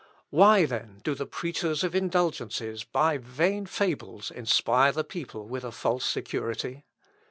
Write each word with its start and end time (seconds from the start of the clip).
Why, 0.31 0.65
then, 0.65 0.99
do 1.03 1.13
the 1.13 1.27
preachers 1.27 1.83
of 1.83 1.93
indulgences 1.93 2.83
by 2.83 3.19
vain 3.19 3.67
fables 3.67 4.31
inspire 4.31 4.91
the 4.91 5.03
people 5.03 5.45
with 5.47 5.63
a 5.63 5.71
false 5.71 6.05
security? 6.07 6.85